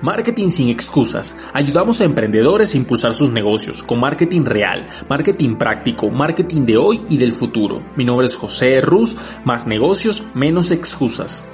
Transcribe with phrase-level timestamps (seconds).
[0.00, 1.50] Marketing sin excusas.
[1.52, 7.00] Ayudamos a emprendedores a impulsar sus negocios con marketing real, marketing práctico, marketing de hoy
[7.08, 7.82] y del futuro.
[7.96, 11.44] Mi nombre es José Ruz, más negocios, menos excusas.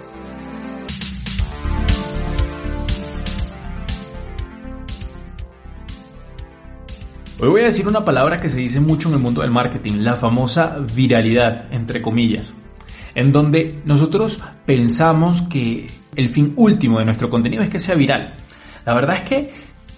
[7.40, 10.00] Hoy voy a decir una palabra que se dice mucho en el mundo del marketing,
[10.00, 12.54] la famosa viralidad, entre comillas,
[13.14, 18.34] en donde nosotros pensamos que el fin último de nuestro contenido es que sea viral.
[18.84, 19.52] La verdad es que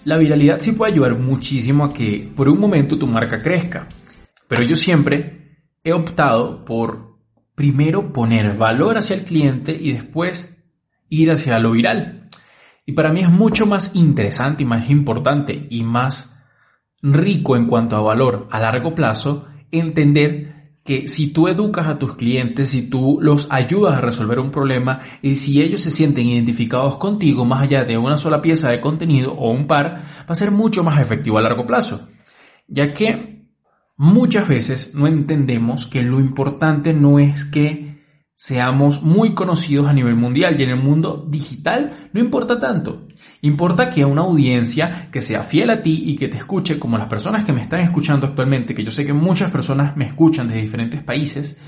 [0.05, 3.89] la viralidad sí puede ayudar muchísimo a que por un momento tu marca crezca,
[4.47, 7.17] pero yo siempre he optado por
[7.55, 10.57] primero poner valor hacia el cliente y después
[11.09, 12.29] ir hacia lo viral.
[12.85, 16.37] Y para mí es mucho más interesante y más importante y más
[17.03, 20.56] rico en cuanto a valor a largo plazo entender
[20.87, 25.01] que si tú educas a tus clientes, si tú los ayudas a resolver un problema
[25.21, 29.35] y si ellos se sienten identificados contigo más allá de una sola pieza de contenido
[29.35, 32.09] o un par, va a ser mucho más efectivo a largo plazo.
[32.69, 33.45] Ya que
[33.97, 37.86] muchas veces no entendemos que lo importante no es que
[38.39, 43.09] seamos muy conocidos a nivel mundial y en el mundo digital no importa tanto.
[43.41, 47.09] Importa que una audiencia que sea fiel a ti y que te escuche como las
[47.09, 50.61] personas que me están escuchando actualmente, que yo sé que muchas personas me escuchan de
[50.61, 51.59] diferentes países,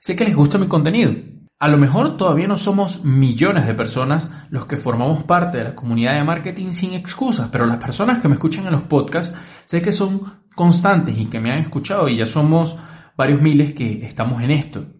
[0.00, 1.14] sé que les gusta mi contenido.
[1.60, 5.74] A lo mejor todavía no somos millones de personas los que formamos parte de la
[5.74, 9.34] comunidad de marketing sin excusas, pero las personas que me escuchan en los podcasts
[9.64, 10.20] sé que son
[10.54, 12.76] constantes y que me han escuchado y ya somos
[13.16, 14.97] varios miles que estamos en esto.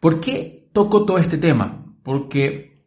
[0.00, 1.84] ¿Por qué toco todo este tema?
[2.02, 2.84] Porque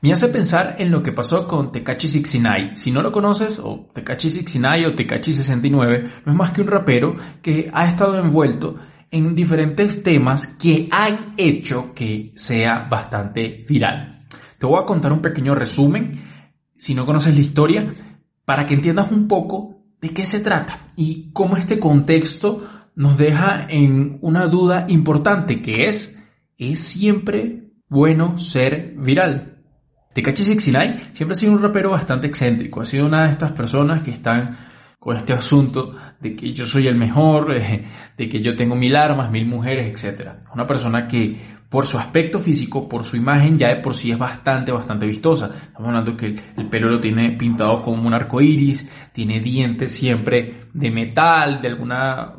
[0.00, 2.70] me hace pensar en lo que pasó con Tekashi 69.
[2.76, 6.68] Si no lo conoces, o Tekashi 69 o Tekashi 69, no es más que un
[6.68, 8.76] rapero que ha estado envuelto
[9.10, 14.24] en diferentes temas que han hecho que sea bastante viral.
[14.58, 16.12] Te voy a contar un pequeño resumen,
[16.74, 17.92] si no conoces la historia,
[18.46, 23.66] para que entiendas un poco de qué se trata y cómo este contexto nos deja
[23.68, 26.19] en una duda importante que es
[26.60, 29.62] es siempre bueno ser viral.
[30.12, 34.02] Tekashi 69 siempre ha sido un rapero bastante excéntrico, ha sido una de estas personas
[34.02, 34.56] que están
[34.98, 37.54] con este asunto de que yo soy el mejor,
[38.16, 40.32] de que yo tengo mil armas, mil mujeres, etc.
[40.52, 41.36] Una persona que
[41.70, 45.46] por su aspecto físico, por su imagen, ya de por sí es bastante, bastante vistosa.
[45.46, 50.62] Estamos hablando que el pelo lo tiene pintado como un arco iris, tiene dientes siempre
[50.74, 52.34] de metal, de alguna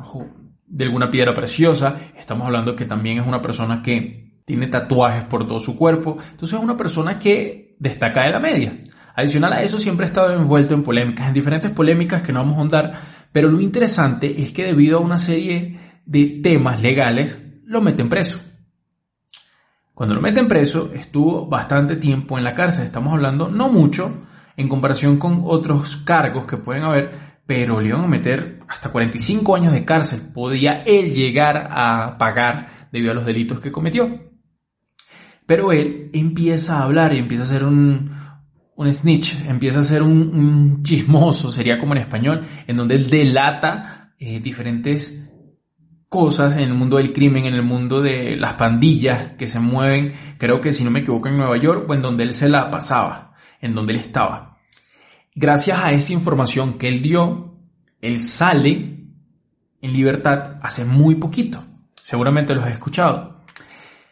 [0.72, 2.00] de alguna piedra preciosa.
[2.16, 6.16] Estamos hablando que también es una persona que tiene tatuajes por todo su cuerpo.
[6.30, 8.76] Entonces es una persona que destaca de la media.
[9.14, 12.54] Adicional a eso siempre ha estado envuelto en polémicas, en diferentes polémicas que no vamos
[12.54, 13.00] a ahondar,
[13.30, 18.38] pero lo interesante es que debido a una serie de temas legales lo meten preso.
[19.92, 24.24] Cuando lo meten preso estuvo bastante tiempo en la cárcel, estamos hablando no mucho
[24.56, 29.56] en comparación con otros cargos que pueden haber, pero le iban a meter hasta 45
[29.56, 30.20] años de cárcel.
[30.32, 34.32] Podía él llegar a pagar debido a los delitos que cometió.
[35.46, 38.12] Pero él empieza a hablar y empieza a ser un,
[38.76, 44.14] un snitch, empieza a ser un, chismoso, sería como en español, en donde él delata
[44.18, 45.32] eh, diferentes
[46.08, 50.12] cosas en el mundo del crimen, en el mundo de las pandillas que se mueven,
[50.36, 52.70] creo que si no me equivoco en Nueva York, o en donde él se la
[52.70, 54.51] pasaba, en donde él estaba.
[55.34, 57.54] Gracias a esa información que él dio,
[58.00, 59.06] él sale
[59.80, 61.64] en libertad hace muy poquito.
[61.94, 63.40] Seguramente lo has escuchado.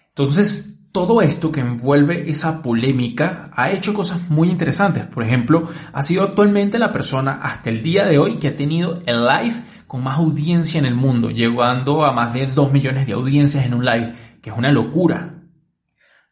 [0.09, 5.07] Entonces, todo esto que envuelve esa polémica ha hecho cosas muy interesantes.
[5.07, 9.03] Por ejemplo, ha sido actualmente la persona hasta el día de hoy que ha tenido
[9.07, 13.13] el live con más audiencia en el mundo, llegando a más de 2 millones de
[13.13, 15.43] audiencias en un live, que es una locura.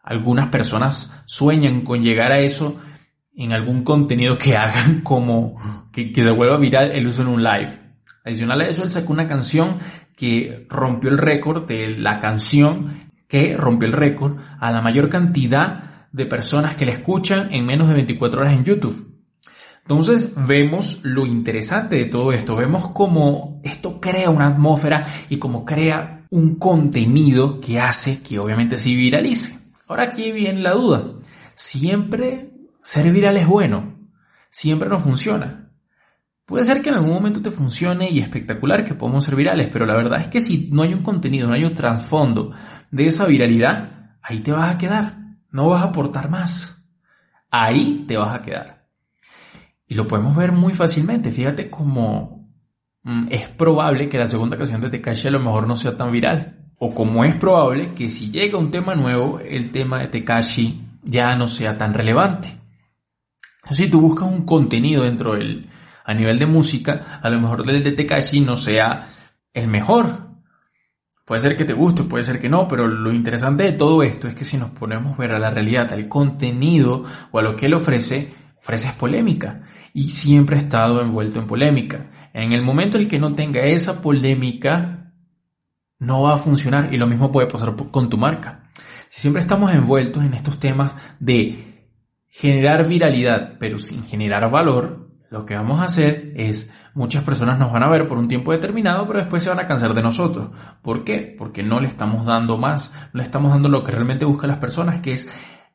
[0.02, 2.80] Algunas personas sueñan con llegar a eso
[3.38, 7.70] en algún contenido que hagan como que, se vuelva viral el uso en un live.
[8.24, 9.78] Adicional a eso, él sacó una canción
[10.14, 16.08] que rompió el récord de la canción que rompió el récord a la mayor cantidad
[16.12, 19.20] de personas que la escuchan en menos de 24 horas en YouTube.
[19.82, 25.64] Entonces vemos lo interesante de todo esto, vemos cómo esto crea una atmósfera y cómo
[25.64, 29.58] crea un contenido que hace que obviamente se viralice.
[29.86, 31.12] Ahora aquí viene la duda.
[31.54, 33.98] Siempre ser viral es bueno.
[34.50, 35.70] Siempre no funciona.
[36.48, 39.84] Puede ser que en algún momento te funcione y espectacular que podamos ser virales, pero
[39.84, 42.52] la verdad es que si no hay un contenido, no hay un trasfondo
[42.90, 45.18] de esa viralidad, ahí te vas a quedar.
[45.50, 46.90] No vas a aportar más.
[47.50, 48.86] Ahí te vas a quedar.
[49.86, 51.30] Y lo podemos ver muy fácilmente.
[51.30, 52.50] Fíjate cómo
[53.02, 56.12] mm, es probable que la segunda canción de Tekashi a lo mejor no sea tan
[56.12, 56.72] viral.
[56.78, 61.34] O como es probable que si llega un tema nuevo, el tema de Tekashi ya
[61.36, 62.57] no sea tan relevante.
[63.70, 65.68] Si tú buscas un contenido dentro del,
[66.04, 69.08] a nivel de música, a lo mejor el de Tekashi no sea
[69.52, 70.28] el mejor.
[71.24, 74.26] Puede ser que te guste, puede ser que no, pero lo interesante de todo esto
[74.26, 77.54] es que si nos ponemos a ver a la realidad, al contenido o a lo
[77.56, 82.06] que él ofrece, ofrece polémica y siempre ha estado envuelto en polémica.
[82.32, 85.12] En el momento en el que no tenga esa polémica,
[85.98, 88.70] no va a funcionar y lo mismo puede pasar con tu marca.
[89.10, 91.67] Si siempre estamos envueltos en estos temas de
[92.38, 97.72] generar viralidad, pero sin generar valor, lo que vamos a hacer es, muchas personas nos
[97.72, 100.50] van a ver por un tiempo determinado, pero después se van a cansar de nosotros.
[100.80, 101.34] ¿Por qué?
[101.36, 104.60] Porque no le estamos dando más, no le estamos dando lo que realmente buscan las
[104.60, 105.28] personas, que es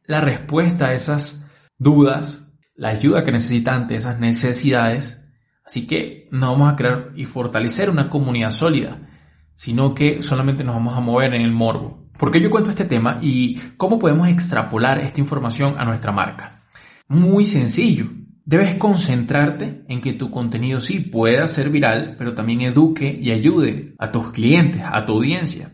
[0.06, 5.30] la respuesta a esas dudas, la ayuda que necesitan ante esas necesidades.
[5.65, 9.10] Así que no vamos a crear y fortalecer una comunidad sólida,
[9.54, 12.02] sino que solamente nos vamos a mover en el morbo.
[12.24, 16.64] ¿Por qué yo cuento este tema y cómo podemos extrapolar esta información a nuestra marca?
[17.10, 18.06] Muy sencillo.
[18.46, 23.94] Debes concentrarte en que tu contenido sí pueda ser viral, pero también eduque y ayude
[24.00, 25.74] a tus clientes, a tu audiencia.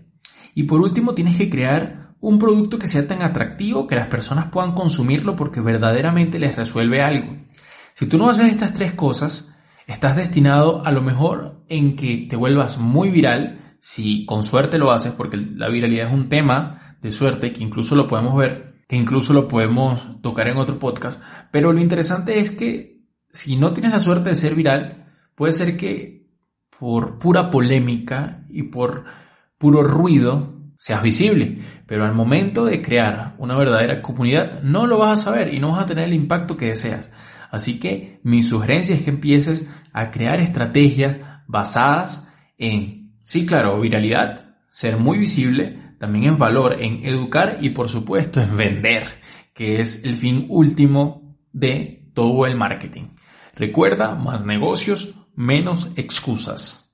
[0.55, 4.47] Y por último, tienes que crear un producto que sea tan atractivo que las personas
[4.47, 7.37] puedan consumirlo porque verdaderamente les resuelve algo.
[7.93, 9.53] Si tú no haces estas tres cosas,
[9.85, 14.91] estás destinado a lo mejor en que te vuelvas muy viral, si con suerte lo
[14.91, 18.95] haces, porque la viralidad es un tema de suerte que incluso lo podemos ver, que
[18.95, 21.21] incluso lo podemos tocar en otro podcast,
[21.51, 22.99] pero lo interesante es que
[23.29, 25.05] si no tienes la suerte de ser viral,
[25.35, 26.27] puede ser que
[26.77, 29.03] por pura polémica y por
[29.57, 35.19] puro ruido seas visible, pero al momento de crear una verdadera comunidad no lo vas
[35.19, 37.11] a saber y no vas a tener el impacto que deseas.
[37.51, 41.17] Así que mi sugerencia es que empieces a crear estrategias
[41.47, 42.27] basadas
[42.57, 42.98] en
[43.29, 48.57] Sí, claro, viralidad, ser muy visible, también en valor, en educar y por supuesto en
[48.57, 49.03] vender,
[49.53, 53.09] que es el fin último de todo el marketing.
[53.53, 56.87] Recuerda, más negocios, menos excusas.